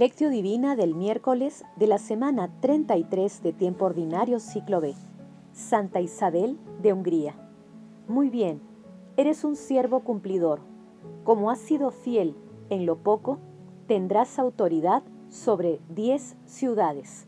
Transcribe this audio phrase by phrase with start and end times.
[0.00, 4.94] Lectio Divina del miércoles de la semana 33 de tiempo ordinario ciclo B.
[5.52, 7.34] Santa Isabel de Hungría.
[8.08, 8.62] Muy bien,
[9.18, 10.60] eres un siervo cumplidor.
[11.22, 12.34] Como has sido fiel
[12.70, 13.40] en lo poco,
[13.88, 17.26] tendrás autoridad sobre diez ciudades.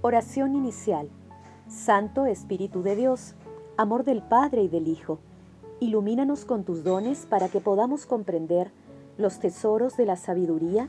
[0.00, 1.10] Oración inicial.
[1.66, 3.34] Santo Espíritu de Dios,
[3.76, 5.18] amor del Padre y del Hijo,
[5.80, 8.70] ilumínanos con tus dones para que podamos comprender
[9.18, 10.88] los tesoros de la sabiduría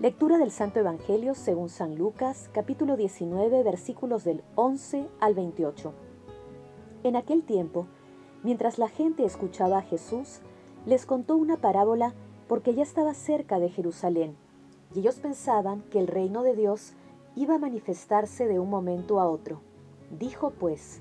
[0.00, 5.92] Lectura del Santo Evangelio según San Lucas, capítulo 19, versículos del 11 al 28.
[7.04, 7.86] En aquel tiempo,
[8.42, 10.40] mientras la gente escuchaba a Jesús,
[10.86, 12.14] les contó una parábola
[12.48, 14.34] porque ya estaba cerca de Jerusalén,
[14.92, 16.94] y ellos pensaban que el reino de Dios
[17.36, 19.60] iba a manifestarse de un momento a otro.
[20.18, 21.00] Dijo pues,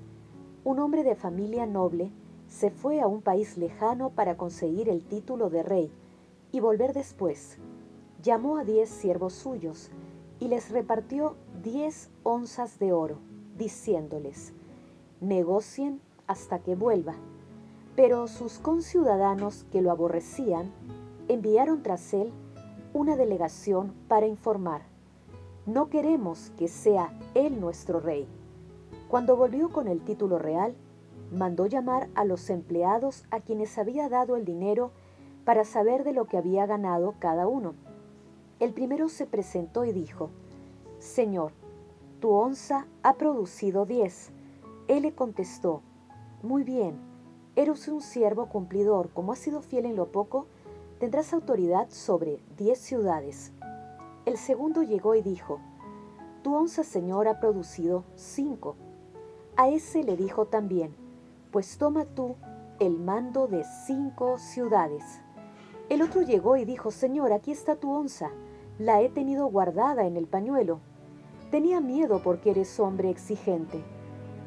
[0.63, 2.11] un hombre de familia noble
[2.47, 5.91] se fue a un país lejano para conseguir el título de rey
[6.51, 7.57] y volver después
[8.21, 9.89] llamó a diez siervos suyos
[10.39, 13.17] y les repartió diez onzas de oro,
[13.57, 14.53] diciéndoles,
[15.21, 17.15] negocien hasta que vuelva.
[17.95, 20.71] Pero sus conciudadanos que lo aborrecían
[21.27, 22.31] enviaron tras él
[22.93, 24.81] una delegación para informar,
[25.65, 28.27] no queremos que sea él nuestro rey.
[29.07, 30.75] Cuando volvió con el título real,
[31.31, 34.91] mandó llamar a los empleados a quienes había dado el dinero
[35.45, 37.73] para saber de lo que había ganado cada uno
[38.61, 40.29] el primero se presentó y dijo,
[40.99, 41.51] Señor,
[42.19, 44.29] tu onza ha producido diez.
[44.87, 45.81] Él le contestó,
[46.43, 46.99] Muy bien,
[47.55, 50.45] eres un siervo cumplidor, como has sido fiel en lo poco,
[50.99, 53.51] tendrás autoridad sobre diez ciudades.
[54.27, 55.59] El segundo llegó y dijo,
[56.43, 58.75] Tu onza, Señor, ha producido cinco.
[59.57, 60.93] A ese le dijo también,
[61.49, 62.35] Pues toma tú
[62.79, 65.03] el mando de cinco ciudades.
[65.89, 68.29] El otro llegó y dijo, Señor, aquí está tu onza
[68.81, 70.79] la he tenido guardada en el pañuelo.
[71.51, 73.83] Tenía miedo porque eres hombre exigente,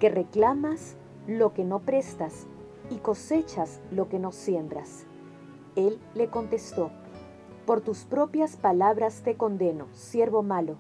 [0.00, 0.96] que reclamas
[1.28, 2.48] lo que no prestas
[2.90, 5.06] y cosechas lo que no siembras.
[5.76, 6.90] Él le contestó,
[7.64, 10.78] por tus propias palabras te condeno, siervo malo,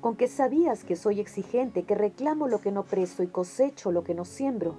[0.00, 4.04] con que sabías que soy exigente, que reclamo lo que no presto y cosecho lo
[4.04, 4.76] que no siembro.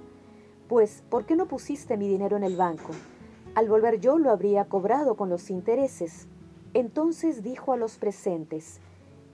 [0.68, 2.92] Pues, ¿por qué no pusiste mi dinero en el banco?
[3.54, 6.28] Al volver yo lo habría cobrado con los intereses.
[6.74, 8.80] Entonces dijo a los presentes,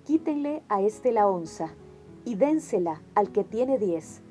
[0.04, 1.74] quítenle a este la onza
[2.24, 4.22] y dénsela al que tiene diez.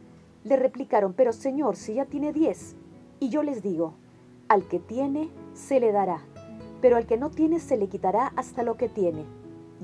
[0.43, 2.75] Le replicaron, pero señor, si ya tiene diez.
[3.19, 3.93] Y yo les digo,
[4.47, 6.25] al que tiene se le dará,
[6.81, 9.25] pero al que no tiene se le quitará hasta lo que tiene.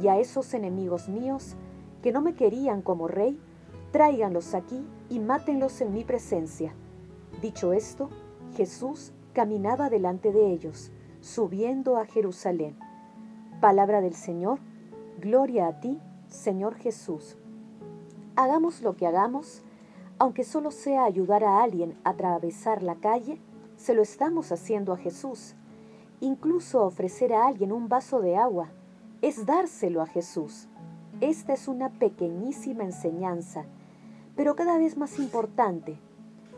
[0.02, 1.56] Y a esos enemigos míos,
[2.02, 3.40] que no me querían como rey,
[3.92, 6.74] tráiganlos aquí y mátenlos en mi presencia.
[7.42, 8.10] Dicho esto,
[8.56, 10.92] Jesús caminaba delante de ellos,
[11.22, 12.76] subiendo a Jerusalén.
[13.62, 14.60] Palabra del Señor,
[15.20, 17.38] gloria a ti, Señor Jesús.
[18.36, 19.64] Hagamos lo que hagamos,
[20.20, 23.42] aunque solo sea ayudar a alguien a atravesar la calle,
[23.76, 25.56] se lo estamos haciendo a Jesús.
[26.20, 28.70] Incluso ofrecer a alguien un vaso de agua
[29.24, 30.68] es dárselo a Jesús.
[31.20, 33.66] Esta es una pequeñísima enseñanza,
[34.36, 35.98] pero cada vez más importante.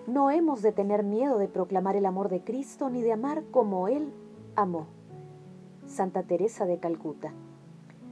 [0.05, 3.87] No hemos de tener miedo de proclamar el amor de Cristo ni de amar como
[3.87, 4.11] Él
[4.57, 4.98] amó.
[5.89, 7.33] Santa Teresa de Calcuta.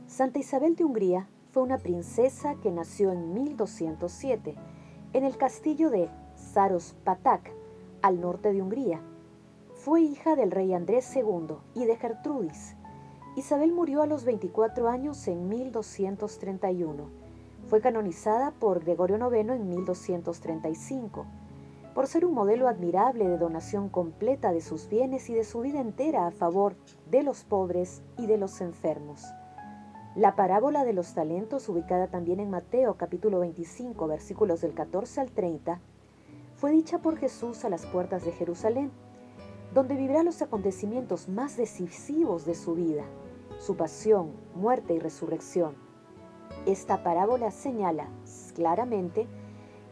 [0.07, 4.55] Santa Isabel de Hungría fue una princesa que nació en 1207
[5.13, 6.09] en el castillo de
[7.03, 7.51] Patak,
[8.01, 8.99] al norte de Hungría.
[9.75, 12.75] Fue hija del rey Andrés II y de Gertrudis.
[13.35, 17.03] Isabel murió a los 24 años en 1231.
[17.67, 21.27] Fue canonizada por Gregorio IX en 1235
[21.97, 25.81] por ser un modelo admirable de donación completa de sus bienes y de su vida
[25.81, 26.75] entera a favor
[27.09, 29.25] de los pobres y de los enfermos.
[30.15, 35.31] La parábola de los talentos, ubicada también en Mateo capítulo 25 versículos del 14 al
[35.31, 35.81] 30,
[36.55, 38.91] fue dicha por Jesús a las puertas de Jerusalén,
[39.73, 43.05] donde vivirá los acontecimientos más decisivos de su vida,
[43.57, 45.73] su pasión, muerte y resurrección.
[46.67, 48.07] Esta parábola señala
[48.53, 49.25] claramente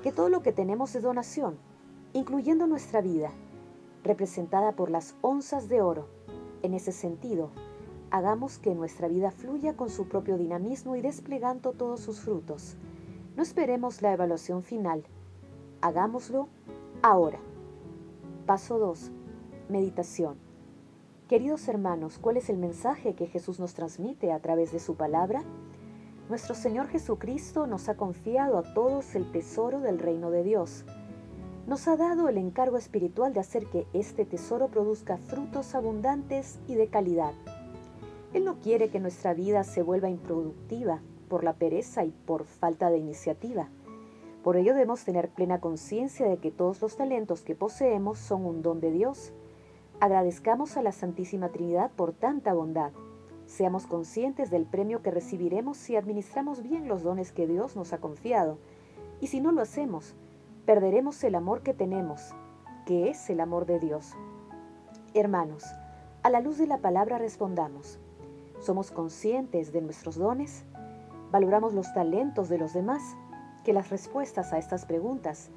[0.04, 1.65] que todo lo que tenemos es donación,
[2.16, 3.30] incluyendo nuestra vida,
[4.02, 6.08] representada por las onzas de oro.
[6.64, 7.50] En ese sentido,
[8.10, 12.78] hagamos que nuestra vida fluya con su propio dinamismo y desplegando todos sus frutos.
[13.36, 15.04] No esperemos la evaluación final.
[15.82, 16.48] Hagámoslo
[17.02, 17.40] ahora.
[18.46, 19.12] Paso 2.
[19.68, 20.38] Meditación.
[21.28, 25.44] Queridos hermanos, ¿cuál es el mensaje que Jesús nos transmite a través de su palabra?
[26.30, 30.86] Nuestro Señor Jesucristo nos ha confiado a todos el tesoro del reino de Dios.
[31.68, 36.76] Nos ha dado el encargo espiritual de hacer que este tesoro produzca frutos abundantes y
[36.76, 37.34] de calidad.
[38.34, 42.92] Él no quiere que nuestra vida se vuelva improductiva por la pereza y por falta
[42.92, 43.70] de iniciativa.
[44.44, 48.62] Por ello debemos tener plena conciencia de que todos los talentos que poseemos son un
[48.62, 49.34] don de Dios.
[50.00, 52.92] Agradezcamos a la Santísima Trinidad por tanta bondad.
[53.48, 57.98] Seamos conscientes del premio que recibiremos si administramos bien los dones que Dios nos ha
[57.98, 58.60] confiado.
[59.20, 60.16] Y si no lo hacemos,
[60.66, 62.34] perderemos el amor que tenemos,
[62.86, 64.14] que es el amor de Dios.
[65.14, 65.64] Hermanos,
[66.24, 68.00] a la luz de la palabra respondamos.
[68.60, 70.66] ¿Somos conscientes de nuestros dones?
[71.32, 73.02] ¿Valoramos los talentos de los demás?
[73.64, 75.52] Que las respuestas a estas preguntas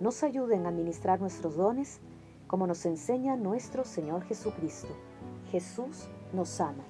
[0.00, 2.00] nos ayuden a administrar nuestros dones
[2.46, 4.94] como nos enseña nuestro Señor Jesucristo.
[5.50, 6.84] Jesús nos ama.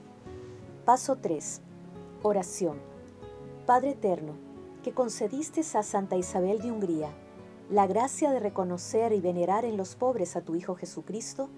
[0.85, 1.61] Paso 3.
[2.23, 2.79] Oración.
[3.67, 4.35] Padre Eterno,
[4.85, 7.11] que concediste a Santa Isabel de Hungría
[7.71, 11.49] la gracia de reconocer y venerar en los pobres a tu Hijo Jesucristo,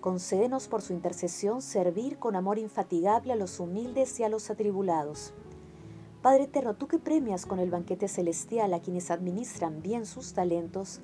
[0.00, 5.32] concédenos por su intercesión servir con amor infatigable a los humildes y a los atribulados
[6.22, 11.00] Padre eterno, tú que premias con el banquete celestial a quienes administran bien sus talentos,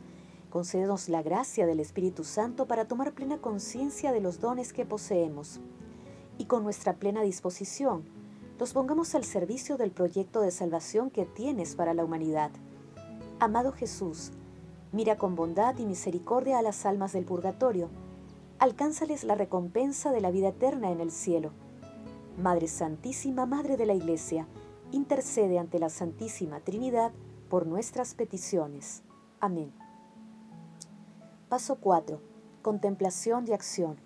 [0.50, 5.60] concédenos la gracia del Espíritu Santo para tomar plena conciencia de los dones que poseemos
[6.36, 8.04] y con nuestra plena disposición
[8.58, 12.50] los pongamos al servicio del proyecto de salvación que tienes para la humanidad.
[13.38, 14.32] Amado Jesús,
[14.94, 17.88] mira con bondad y misericordia a las almas del purgatorio,
[18.61, 21.50] alcánzales la recompensa de la vida eterna en el cielo.
[22.41, 24.46] Madre Santísima, Madre de la Iglesia,
[24.93, 27.11] intercede ante la Santísima Trinidad
[27.50, 29.02] por nuestras peticiones.
[29.41, 29.73] Amén.
[31.49, 32.20] Paso 4.
[32.62, 33.96] Contemplación y acción.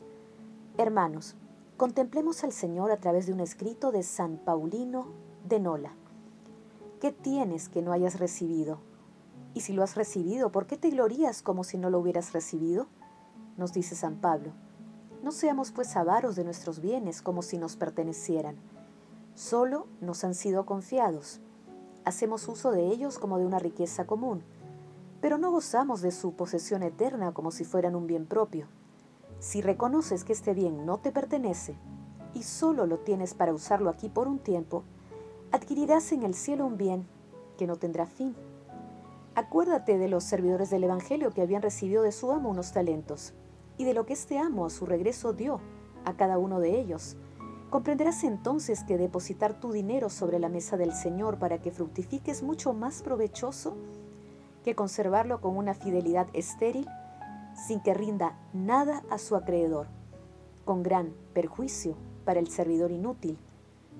[0.78, 1.36] Hermanos,
[1.76, 5.08] contemplemos al Señor a través de un escrito de San Paulino
[5.46, 5.92] de Nola.
[6.98, 8.87] ¿Qué tienes que no hayas recibido?
[9.54, 12.86] Y si lo has recibido, ¿por qué te glorías como si no lo hubieras recibido?
[13.56, 14.52] Nos dice San Pablo.
[15.22, 18.56] No seamos pues avaros de nuestros bienes como si nos pertenecieran
[19.38, 21.38] Solo nos han sido confiados.
[22.04, 24.42] Hacemos uso de ellos como de una riqueza común,
[25.20, 28.66] pero no gozamos de su posesión eterna como si fueran un bien propio.
[29.38, 31.76] Si reconoces que este bien no te pertenece
[32.34, 34.82] y solo lo tienes para usarlo aquí por un tiempo,
[35.52, 37.06] adquirirás en el cielo un bien
[37.56, 38.34] que no tendrá fin.
[39.38, 43.34] Acuérdate de los servidores del Evangelio que habían recibido de su amo unos talentos
[43.76, 45.60] y de lo que este amo a su regreso dio
[46.04, 47.16] a cada uno de ellos
[47.70, 52.42] Comprenderás entonces que depositar tu dinero sobre la mesa del Señor para que fructifique es
[52.42, 53.76] mucho más provechoso
[54.64, 56.88] que conservarlo con una fidelidad estéril
[57.54, 59.86] sin que rinda nada a su acreedor,
[60.64, 61.94] con gran perjuicio
[62.24, 63.38] para el servidor inútil,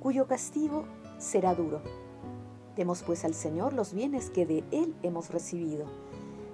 [0.00, 0.84] cuyo castigo
[1.18, 2.07] será duro.
[2.78, 5.86] Demos pues al Señor los bienes que de Él hemos recibido.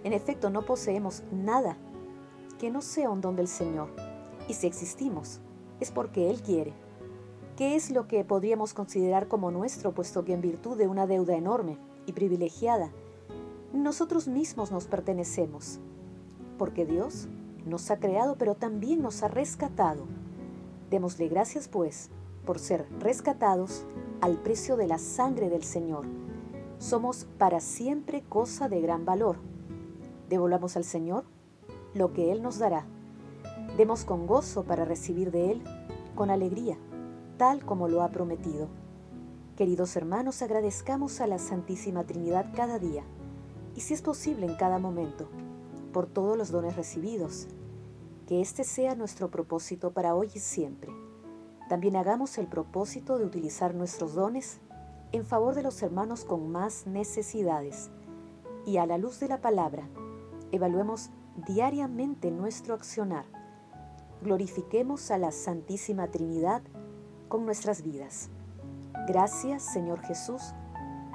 [0.05, 1.77] En efecto, no poseemos nada
[2.59, 3.91] que no sea un don del Señor,
[4.49, 5.41] y si existimos,
[5.81, 6.73] es porque Él quiere.
[7.59, 11.37] ¿Qué es lo que podríamos considerar como nuestro, puesto que en virtud de una deuda
[11.37, 11.77] enorme
[12.07, 12.91] y privilegiada,
[13.75, 15.79] nosotros mismos nos pertenecemos?
[16.57, 17.29] Porque Dios
[17.67, 20.07] nos ha creado, pero también nos ha rescatado.
[20.89, 22.09] Démosle gracias, pues,
[22.45, 23.85] por ser rescatados
[24.21, 26.05] al precio de la sangre del Señor.
[26.79, 29.37] Somos para siempre cosa de gran valor.
[30.29, 31.25] Devolvamos al Señor
[31.95, 32.87] lo que Él nos dará.
[33.77, 35.63] Demos con gozo para recibir de Él
[36.15, 36.79] con alegría
[37.37, 38.69] tal como lo ha prometido.
[39.57, 43.05] Queridos hermanos, agradezcamos a la Santísima Trinidad cada día,
[43.77, 45.29] y si es posible en cada momento,
[45.93, 47.47] por todos los dones recibidos.
[48.27, 50.91] Que este sea nuestro propósito para hoy y siempre.
[51.69, 54.61] También hagamos el propósito de utilizar nuestros dones
[55.13, 57.91] en favor de los hermanos con más necesidades.
[58.67, 59.89] Y a la luz de la palabra,
[60.53, 61.11] evaluemos
[61.47, 63.25] diariamente nuestro accionar.
[64.23, 66.63] Glorifiquemos a la Santísima Trinidad
[67.29, 68.31] con nuestras vidas.
[69.07, 70.55] Gracias, Señor Jesús,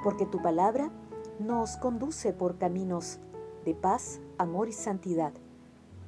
[0.02, 0.90] porque tu palabra
[1.38, 3.18] nos conduce por caminos
[3.64, 5.32] de paz, amor y santidad.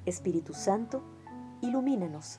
[0.05, 1.03] Espíritu Santo,
[1.61, 2.39] ilumínanos